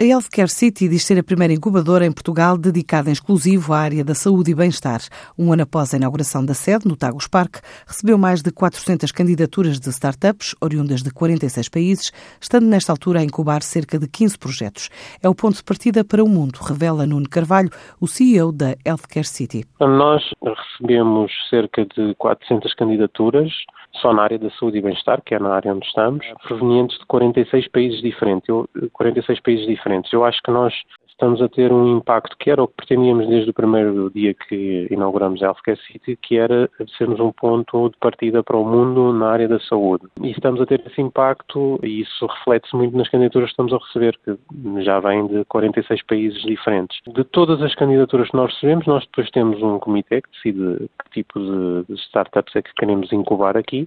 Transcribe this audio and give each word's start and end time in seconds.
A 0.00 0.02
Healthcare 0.02 0.48
City 0.48 0.88
diz 0.88 1.04
ser 1.04 1.18
a 1.18 1.22
primeira 1.22 1.52
incubadora 1.52 2.06
em 2.06 2.10
Portugal 2.10 2.56
dedicada 2.56 3.10
em 3.10 3.12
exclusivo 3.12 3.74
à 3.74 3.80
área 3.80 4.02
da 4.02 4.14
saúde 4.14 4.50
e 4.50 4.54
bem-estar. 4.54 5.02
Um 5.38 5.52
ano 5.52 5.64
após 5.64 5.92
a 5.92 5.98
inauguração 5.98 6.42
da 6.42 6.54
sede, 6.54 6.88
no 6.88 6.96
Tagus 6.96 7.28
Park, 7.28 7.56
recebeu 7.86 8.16
mais 8.16 8.40
de 8.40 8.50
400 8.50 9.12
candidaturas 9.12 9.78
de 9.78 9.90
startups, 9.90 10.54
oriundas 10.58 11.02
de 11.02 11.12
46 11.12 11.68
países, 11.68 12.12
estando 12.40 12.66
nesta 12.66 12.90
altura 12.90 13.20
a 13.20 13.22
incubar 13.22 13.62
cerca 13.62 13.98
de 13.98 14.08
15 14.08 14.38
projetos. 14.38 14.88
É 15.22 15.28
o 15.28 15.34
ponto 15.34 15.56
de 15.56 15.64
partida 15.64 16.02
para 16.02 16.24
o 16.24 16.28
mundo, 16.30 16.60
revela 16.66 17.04
Nuno 17.04 17.28
Carvalho, 17.28 17.68
o 18.00 18.06
CEO 18.06 18.52
da 18.52 18.74
Healthcare 18.86 19.26
City. 19.26 19.66
Nós 19.78 20.22
recebemos 20.42 21.30
cerca 21.50 21.84
de 21.84 22.14
400 22.14 22.72
candidaturas 22.72 23.52
só 24.00 24.12
na 24.12 24.22
área 24.22 24.38
da 24.38 24.50
saúde 24.50 24.78
e 24.78 24.82
bem-estar, 24.82 25.20
que 25.22 25.34
é 25.34 25.38
na 25.38 25.54
área 25.54 25.72
onde 25.72 25.86
estamos, 25.86 26.24
provenientes 26.46 26.98
de 26.98 27.06
46 27.06 27.68
países 27.68 28.00
diferentes. 28.00 28.48
Eu, 28.48 28.68
46 28.92 29.40
países 29.40 29.66
diferentes. 29.66 29.89
Eu 30.12 30.24
acho 30.24 30.40
que 30.42 30.50
nós 30.50 30.74
estamos 31.20 31.42
a 31.42 31.48
ter 31.50 31.70
um 31.70 31.98
impacto 31.98 32.34
que 32.38 32.50
era 32.50 32.62
o 32.62 32.66
que 32.66 32.76
pretendíamos 32.78 33.28
desde 33.28 33.50
o 33.50 33.54
primeiro 33.54 34.10
dia 34.10 34.32
que 34.32 34.88
inauguramos 34.90 35.42
a 35.42 35.46
Healthcare 35.46 35.78
City, 35.86 36.16
que 36.16 36.38
era 36.38 36.68
sermos 36.96 37.20
um 37.20 37.30
ponto 37.30 37.90
de 37.90 37.96
partida 37.98 38.42
para 38.42 38.56
o 38.56 38.64
mundo 38.64 39.12
na 39.12 39.28
área 39.28 39.46
da 39.46 39.60
saúde. 39.60 40.04
E 40.22 40.30
estamos 40.30 40.62
a 40.62 40.66
ter 40.66 40.82
esse 40.86 40.98
impacto 40.98 41.78
e 41.82 42.00
isso 42.00 42.24
reflete-se 42.24 42.74
muito 42.74 42.96
nas 42.96 43.08
candidaturas 43.10 43.48
que 43.48 43.52
estamos 43.52 43.72
a 43.74 43.76
receber, 43.76 44.18
que 44.24 44.82
já 44.82 44.98
vêm 44.98 45.26
de 45.26 45.44
46 45.44 46.02
países 46.04 46.40
diferentes. 46.42 46.98
De 47.06 47.22
todas 47.24 47.60
as 47.60 47.74
candidaturas 47.74 48.30
que 48.30 48.36
nós 48.36 48.54
recebemos, 48.54 48.86
nós 48.86 49.04
depois 49.04 49.30
temos 49.30 49.62
um 49.62 49.78
comitê 49.78 50.22
que 50.22 50.30
decide 50.30 50.88
que 51.04 51.10
tipo 51.22 51.38
de 51.38 51.94
startups 52.06 52.56
é 52.56 52.62
que 52.62 52.72
queremos 52.74 53.12
incubar 53.12 53.58
aqui 53.58 53.86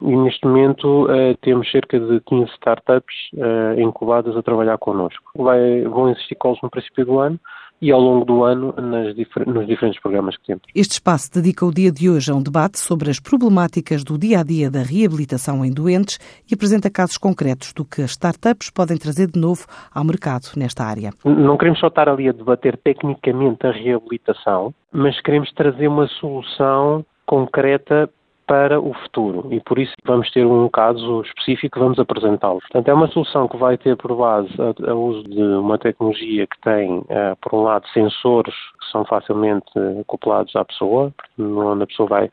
e 0.00 0.16
neste 0.16 0.44
momento 0.44 1.04
uh, 1.04 1.36
temos 1.42 1.70
cerca 1.70 2.00
de 2.00 2.20
15 2.22 2.50
startups 2.54 3.14
uh, 3.34 3.80
incubadas 3.80 4.36
a 4.36 4.42
trabalhar 4.42 4.78
connosco. 4.78 5.30
Vão 5.36 6.08
existir 6.10 6.34
calls 6.34 6.58
no 6.60 6.71
princípio 6.72 7.06
do 7.06 7.18
ano 7.20 7.38
e 7.82 7.90
ao 7.90 8.00
longo 8.00 8.24
do 8.24 8.44
ano 8.44 8.72
difer 9.14 9.46
nos 9.46 9.66
diferentes 9.66 10.00
programas 10.00 10.36
que 10.36 10.46
temos. 10.46 10.62
Este 10.72 10.92
espaço 10.92 11.32
dedica 11.32 11.66
o 11.66 11.74
dia 11.74 11.90
de 11.90 12.08
hoje 12.08 12.30
a 12.30 12.34
um 12.34 12.40
debate 12.40 12.78
sobre 12.78 13.10
as 13.10 13.18
problemáticas 13.18 14.04
do 14.04 14.16
dia 14.16 14.38
a 14.38 14.42
dia 14.44 14.70
da 14.70 14.82
reabilitação 14.82 15.64
em 15.64 15.72
doentes 15.72 16.18
e 16.48 16.54
apresenta 16.54 16.88
casos 16.88 17.18
concretos 17.18 17.72
do 17.72 17.84
que 17.84 18.00
as 18.02 18.12
startups 18.12 18.70
podem 18.70 18.96
trazer 18.96 19.26
de 19.26 19.38
novo 19.38 19.66
ao 19.92 20.04
mercado 20.04 20.46
nesta 20.56 20.84
área. 20.84 21.10
Não 21.24 21.58
queremos 21.58 21.80
só 21.80 21.88
estar 21.88 22.08
ali 22.08 22.28
a 22.28 22.32
debater 22.32 22.78
tecnicamente 22.78 23.66
a 23.66 23.72
reabilitação, 23.72 24.72
mas 24.92 25.20
queremos 25.20 25.50
trazer 25.52 25.88
uma 25.88 26.06
solução 26.06 27.04
concreta 27.26 28.08
para 28.46 28.80
o 28.80 28.92
futuro 28.94 29.48
e 29.52 29.60
por 29.60 29.78
isso 29.78 29.92
vamos 30.04 30.30
ter 30.30 30.44
um 30.44 30.68
caso 30.68 31.22
específico 31.22 31.74
que 31.74 31.82
vamos 31.82 31.98
apresentá-lo. 31.98 32.60
Portanto, 32.60 32.88
é 32.88 32.94
uma 32.94 33.08
solução 33.08 33.48
que 33.48 33.56
vai 33.56 33.76
ter 33.78 33.96
por 33.96 34.14
base 34.16 34.50
o 34.80 34.94
uso 34.94 35.24
de 35.24 35.42
uma 35.42 35.78
tecnologia 35.78 36.46
que 36.46 36.60
tem, 36.60 36.98
uh, 36.98 37.36
por 37.40 37.54
um 37.54 37.62
lado, 37.62 37.86
sensores 37.88 38.54
que 38.80 38.90
são 38.90 39.04
facilmente 39.04 39.70
acoplados 40.00 40.54
à 40.56 40.64
pessoa, 40.64 41.12
onde 41.38 41.82
a 41.82 41.86
pessoa 41.86 42.08
vai 42.08 42.30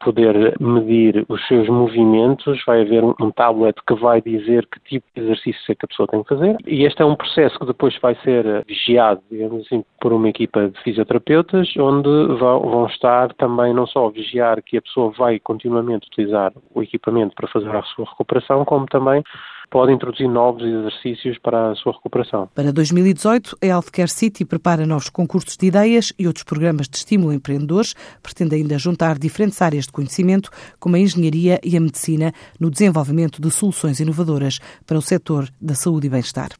poder 0.00 0.54
medir 0.60 1.24
os 1.28 1.46
seus 1.46 1.68
movimentos, 1.68 2.62
vai 2.66 2.82
haver 2.82 3.02
um 3.04 3.30
tablet 3.30 3.74
que 3.86 3.94
vai 3.94 4.20
dizer 4.20 4.66
que 4.66 4.80
tipo 4.80 5.06
de 5.14 5.22
exercício 5.22 5.72
é 5.72 5.74
que 5.74 5.84
a 5.84 5.88
pessoa 5.88 6.06
tem 6.08 6.22
que 6.22 6.28
fazer. 6.28 6.56
E 6.66 6.84
este 6.84 7.02
é 7.02 7.04
um 7.04 7.16
processo 7.16 7.58
que 7.58 7.66
depois 7.66 7.96
vai 8.00 8.14
ser 8.16 8.64
vigiado, 8.66 9.20
digamos 9.30 9.66
assim, 9.66 9.84
por 10.00 10.12
uma 10.12 10.28
equipa 10.28 10.68
de 10.68 10.80
fisioterapeutas, 10.82 11.72
onde 11.78 12.08
vão 12.38 12.86
estar 12.86 13.32
também 13.34 13.72
não 13.72 13.86
só 13.86 14.06
a 14.06 14.10
vigiar 14.10 14.62
que 14.62 14.76
a 14.76 14.82
pessoa 14.82 15.10
vai 15.16 15.38
continuamente 15.38 16.06
utilizar 16.08 16.52
o 16.74 16.82
equipamento 16.82 17.34
para 17.34 17.48
fazer 17.48 17.74
a 17.74 17.82
sua 17.82 18.04
recuperação, 18.04 18.64
como 18.64 18.86
também 18.86 19.22
pode 19.74 19.92
introduzir 19.92 20.28
novos 20.28 20.62
exercícios 20.62 21.36
para 21.36 21.72
a 21.72 21.74
sua 21.74 21.94
recuperação. 21.94 22.48
Para 22.54 22.72
2018, 22.72 23.58
a 23.60 23.66
Healthcare 23.66 24.08
City 24.08 24.44
prepara 24.44 24.86
novos 24.86 25.10
concursos 25.10 25.56
de 25.56 25.66
ideias 25.66 26.12
e 26.16 26.28
outros 26.28 26.44
programas 26.44 26.88
de 26.88 26.96
estímulo 26.96 27.32
a 27.32 27.34
empreendedores, 27.34 27.92
pretende 28.22 28.54
ainda 28.54 28.78
juntar 28.78 29.18
diferentes 29.18 29.60
áreas 29.60 29.86
de 29.86 29.90
conhecimento, 29.90 30.48
como 30.78 30.94
a 30.94 31.00
engenharia 31.00 31.58
e 31.64 31.76
a 31.76 31.80
medicina, 31.80 32.32
no 32.60 32.70
desenvolvimento 32.70 33.42
de 33.42 33.50
soluções 33.50 33.98
inovadoras 33.98 34.60
para 34.86 34.96
o 34.96 35.02
setor 35.02 35.48
da 35.60 35.74
saúde 35.74 36.06
e 36.06 36.10
bem-estar. 36.10 36.50